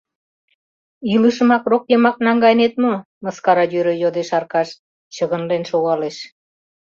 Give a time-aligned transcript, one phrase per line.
[1.13, 4.69] —Илышымак рок йымак наҥгайынет мо?— мыскара йӧре йодеш Аркаш,
[5.13, 6.17] чыгынлен шогалеш.